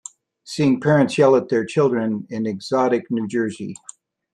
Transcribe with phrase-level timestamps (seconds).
[0.43, 3.75] Seeing parents yell at their children in exotic New Jersey?